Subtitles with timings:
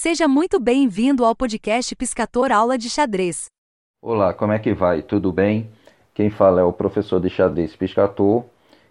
[0.00, 3.46] Seja muito bem-vindo ao podcast Piscator Aula de Xadrez.
[4.00, 5.02] Olá, como é que vai?
[5.02, 5.72] Tudo bem?
[6.14, 8.44] Quem fala é o professor de xadrez Piscator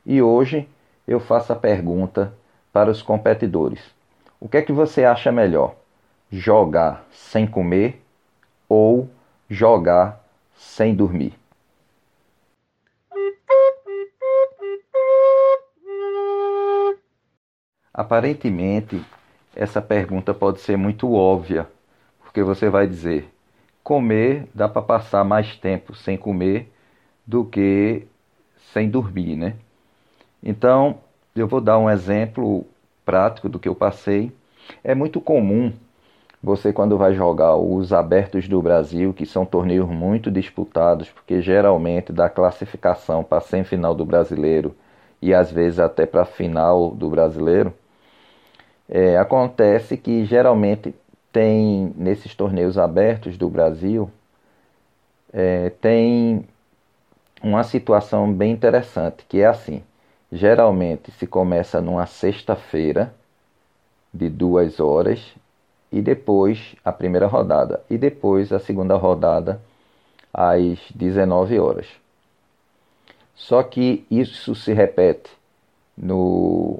[0.05, 0.67] e hoje
[1.07, 2.37] eu faço a pergunta
[2.73, 3.79] para os competidores:
[4.37, 5.77] O que é que você acha melhor?
[6.29, 8.03] Jogar sem comer
[8.67, 9.09] ou
[9.49, 10.21] jogar
[10.57, 11.33] sem dormir?
[17.93, 19.01] Aparentemente,
[19.55, 21.67] essa pergunta pode ser muito óbvia,
[22.19, 23.29] porque você vai dizer:
[23.83, 26.71] comer dá para passar mais tempo sem comer
[27.25, 28.07] do que
[28.73, 29.55] sem dormir, né?
[30.43, 30.99] Então,
[31.35, 32.65] eu vou dar um exemplo
[33.05, 34.31] prático do que eu passei.
[34.83, 35.73] É muito comum
[36.41, 42.11] você, quando vai jogar os abertos do Brasil, que são torneios muito disputados, porque geralmente
[42.13, 44.75] da classificação para semifinal do brasileiro
[45.21, 47.73] e às vezes até para final do brasileiro
[48.89, 50.93] é, acontece que geralmente
[51.31, 54.09] tem nesses torneios abertos do Brasil
[55.33, 56.45] é, tem
[57.43, 59.83] uma situação bem interessante que é assim
[60.31, 63.13] geralmente se começa numa sexta-feira
[64.13, 65.35] de duas horas
[65.91, 69.61] e depois a primeira rodada e depois a segunda rodada
[70.33, 71.87] às 19 horas.
[73.35, 75.29] Só que isso se repete
[75.97, 76.79] no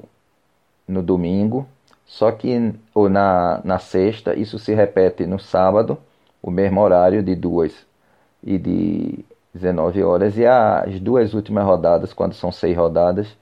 [0.86, 1.68] no domingo
[2.08, 5.98] só que ou na, na sexta, isso se repete no sábado,
[6.42, 7.86] o mesmo horário de duas
[8.42, 10.38] e de 19 horas.
[10.38, 13.36] E as duas últimas rodadas, quando são seis rodadas,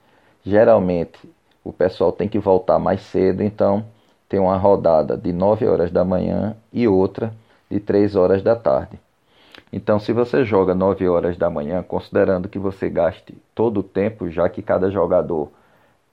[0.45, 1.17] geralmente
[1.63, 3.85] o pessoal tem que voltar mais cedo, então
[4.27, 7.33] tem uma rodada de 9 horas da manhã e outra
[7.71, 8.99] de 3 horas da tarde.
[9.71, 14.29] Então, se você joga 9 horas da manhã, considerando que você gaste todo o tempo,
[14.29, 15.49] já que cada jogador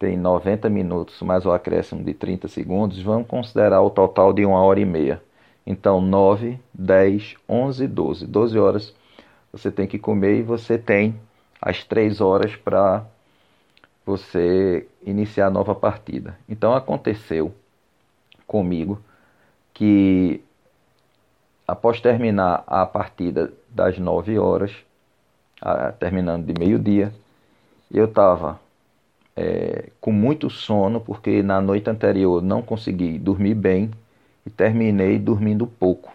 [0.04, 4.62] tem 90 minutos mais o acréscimo de 30 segundos, vamos considerar o total de uma
[4.62, 5.22] hora e meia.
[5.66, 8.26] Então, 9, 10, 11, 12.
[8.26, 8.94] 12 horas
[9.50, 11.18] você tem que comer e você tem
[11.58, 13.06] as 3 horas para
[14.04, 16.38] você iniciar a nova partida.
[16.46, 17.54] Então, aconteceu
[18.46, 19.00] comigo
[19.72, 20.44] que
[21.66, 24.70] após terminar a partida das 9 horas,
[25.98, 27.10] terminando de meio-dia,
[27.90, 28.62] eu estava
[29.36, 33.90] é, com muito sono, porque na noite anterior não consegui dormir bem
[34.46, 36.12] e terminei dormindo pouco.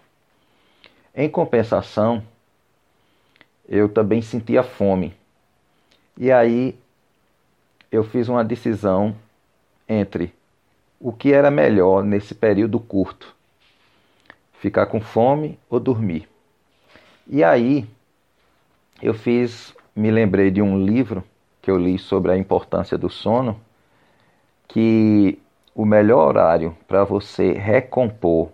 [1.14, 2.24] Em compensação,
[3.68, 5.14] eu também sentia fome.
[6.18, 6.78] E aí
[7.92, 9.16] eu fiz uma decisão
[9.88, 10.34] entre
[11.00, 13.36] o que era melhor nesse período curto:
[14.60, 16.28] ficar com fome ou dormir.
[17.28, 17.88] E aí
[19.02, 21.24] eu fiz, me lembrei de um livro
[21.70, 23.62] que eu li sobre a importância do sono,
[24.68, 25.38] que
[25.76, 28.50] o melhor horário para você recompor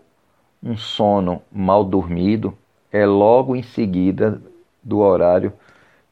[0.62, 2.54] um sono mal dormido
[2.92, 4.42] é logo em seguida
[4.84, 5.54] do horário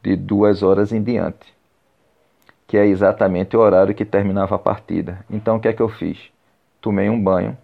[0.01, 1.53] de duas horas em diante,
[2.65, 5.25] que é exatamente o horário que terminava a partida.
[5.29, 6.31] Então o que é que eu fiz?
[6.79, 7.57] Tomei um banho,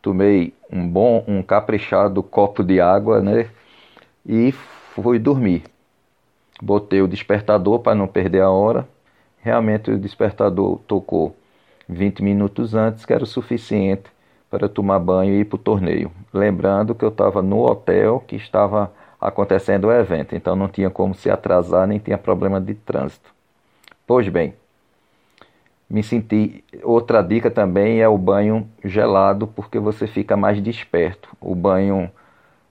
[0.00, 3.50] tomei um bom, um caprichado copo de água, né?
[4.24, 5.64] E fui dormir.
[6.60, 8.88] Botei o despertador para não perder a hora.
[9.40, 11.36] Realmente o despertador tocou
[11.88, 14.10] 20 minutos antes, que era o suficiente
[14.50, 16.10] para tomar banho e ir para o torneio.
[16.32, 21.14] Lembrando que eu estava no hotel que estava acontecendo o evento, então não tinha como
[21.14, 23.32] se atrasar, nem tinha problema de trânsito.
[24.06, 24.54] Pois bem,
[25.88, 26.64] me senti.
[26.82, 31.28] Outra dica também é o banho gelado, porque você fica mais desperto.
[31.40, 32.10] O banho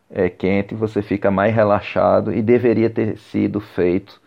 [0.10, 4.22] é, quente, você fica mais relaxado e deveria ter sido feito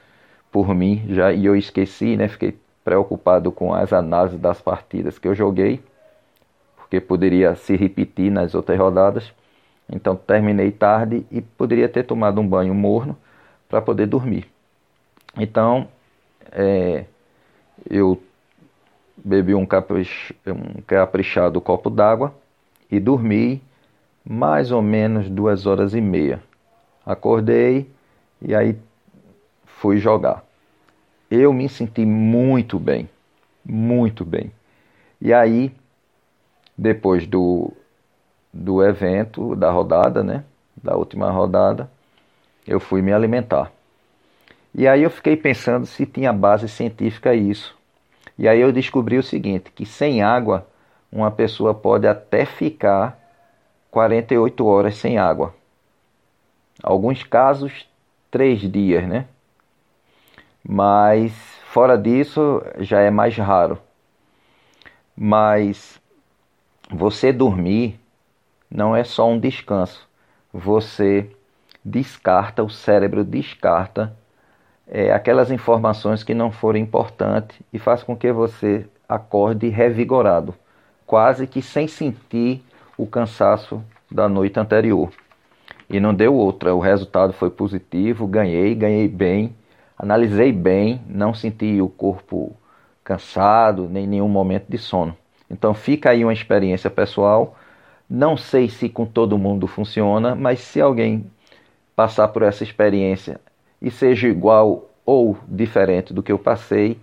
[0.52, 2.28] por mim já e eu esqueci, né?
[2.28, 5.80] Fiquei preocupado com as análises das partidas que eu joguei,
[6.76, 9.32] porque poderia se repetir nas outras rodadas.
[9.92, 13.16] Então terminei tarde e poderia ter tomado um banho morno
[13.69, 14.46] para poder dormir.
[15.36, 15.88] Então
[16.52, 17.04] é,
[17.88, 18.20] eu
[19.16, 22.34] bebi um, um caprichado copo d'água
[22.90, 23.62] e dormi
[24.25, 26.43] mais ou menos duas horas e meia.
[27.05, 27.90] Acordei
[28.40, 28.76] e aí
[29.64, 30.44] fui jogar.
[31.31, 33.08] Eu me senti muito bem,
[33.64, 34.52] muito bem.
[35.20, 35.72] E aí,
[36.76, 37.72] depois do,
[38.52, 40.44] do evento, da rodada, né?
[40.82, 41.90] Da última rodada,
[42.67, 43.70] eu fui me alimentar.
[44.75, 47.76] E aí eu fiquei pensando se tinha base científica isso.
[48.38, 50.67] E aí eu descobri o seguinte, que sem água
[51.12, 53.19] uma pessoa pode até ficar
[53.90, 55.54] 48 horas sem água.
[56.82, 57.88] Alguns casos,
[58.31, 59.26] três dias, né?
[60.66, 61.32] Mas
[61.64, 63.78] fora disso já é mais raro.
[65.16, 66.00] Mas
[66.90, 67.98] você dormir
[68.70, 70.08] não é só um descanso.
[70.52, 71.31] Você
[71.84, 74.16] descarta, o cérebro descarta
[74.86, 80.54] é, aquelas informações que não foram importantes e faz com que você acorde revigorado,
[81.06, 82.62] quase que sem sentir
[83.00, 85.11] o cansaço da noite anterior.
[85.88, 89.56] E não deu outra, o resultado foi positivo, ganhei, ganhei bem,
[89.97, 92.55] analisei bem, não senti o corpo
[93.02, 95.17] cansado, nem nenhum momento de sono.
[95.50, 97.56] Então fica aí uma experiência pessoal.
[98.08, 101.25] Não sei se com todo mundo funciona, mas se alguém
[101.96, 103.41] passar por essa experiência
[103.81, 106.99] e seja igual ou diferente do que eu passei,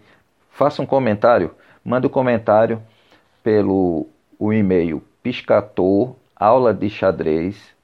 [0.49, 1.51] faça um comentário,
[1.83, 2.81] mande um comentário
[3.43, 4.07] pelo
[4.39, 7.75] o e-mail piscator aula de xadrez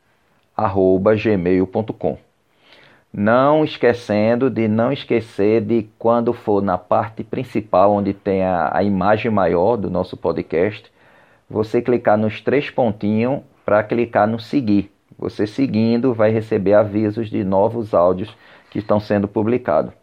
[0.55, 2.17] arroba gmail.com
[3.11, 8.81] não esquecendo de não esquecer de quando for na parte principal, onde tem a, a
[8.81, 10.89] imagem maior do nosso podcast,
[11.49, 14.89] você clicar nos três pontinhos para clicar no seguir.
[15.19, 18.33] Você seguindo vai receber avisos de novos áudios
[18.71, 19.93] que estão sendo publicados.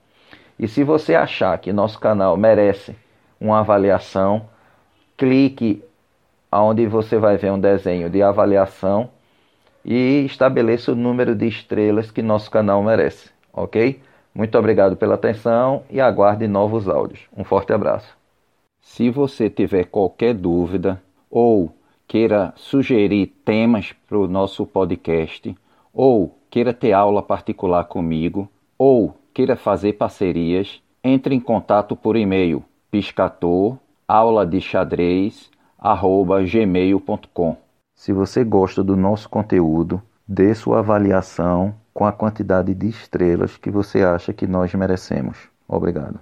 [0.58, 2.94] E se você achar que nosso canal merece
[3.40, 4.46] uma avaliação,
[5.16, 5.82] clique
[6.52, 9.10] onde você vai ver um desenho de avaliação
[9.84, 14.00] e estabeleça o número de estrelas que nosso canal merece, ok?
[14.34, 17.20] Muito obrigado pela atenção e aguarde novos áudios.
[17.36, 18.16] Um forte abraço.
[18.80, 21.00] Se você tiver qualquer dúvida
[21.30, 21.72] ou
[22.06, 25.54] queira sugerir temas para o nosso podcast,
[25.92, 28.48] ou queira ter aula particular comigo,
[28.78, 35.49] ou queira fazer parcerias, entre em contato por e-mail piscator aula de xadrez
[36.50, 37.56] gmail.com.
[37.94, 43.70] Se você gosta do nosso conteúdo, dê sua avaliação com a quantidade de estrelas que
[43.70, 45.48] você acha que nós merecemos.
[45.68, 46.20] Obrigado.